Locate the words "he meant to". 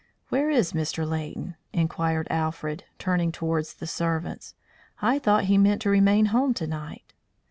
5.43-5.91